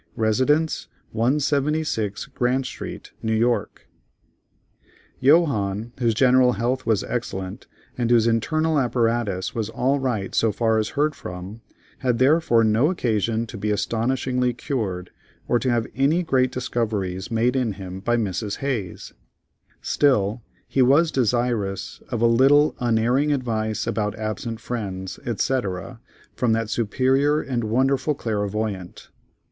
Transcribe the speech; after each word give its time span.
Residence, 0.15 0.87
176 1.11 2.25
Grand 2.33 2.65
St. 2.65 3.11
N. 3.23 3.47
Y." 3.47 3.63
Johannes, 5.21 5.91
whose 5.99 6.15
general 6.15 6.53
health 6.53 6.87
was 6.87 7.03
excellent, 7.03 7.67
and 7.99 8.09
whose 8.09 8.25
internal 8.25 8.79
apparatus 8.79 9.53
was 9.53 9.69
all 9.69 9.99
right 9.99 10.33
so 10.33 10.51
far 10.51 10.79
as 10.79 10.89
heard 10.97 11.13
from, 11.13 11.61
had 11.99 12.17
therefore 12.17 12.63
no 12.63 12.89
occasion 12.89 13.45
to 13.45 13.59
be 13.59 13.69
astonishingly 13.69 14.53
cured, 14.55 15.11
or 15.47 15.59
to 15.59 15.69
have 15.69 15.85
any 15.95 16.23
great 16.23 16.51
discoveries 16.51 17.29
made 17.29 17.55
in 17.55 17.73
him 17.73 17.99
by 17.99 18.17
Mrs. 18.17 18.57
Hayes; 18.57 19.13
still 19.83 20.41
he 20.67 20.81
was 20.81 21.11
desirous 21.11 22.01
of 22.09 22.23
a 22.23 22.25
little 22.25 22.75
"unerring 22.79 23.31
advice 23.31 23.85
about 23.85 24.17
absent 24.17 24.59
friends," 24.59 25.19
etc., 25.27 25.99
from 26.33 26.53
"that 26.53 26.71
superior 26.71 27.39
and 27.39 27.63
wonderful 27.65 28.15
clairvoyant." 28.15 29.09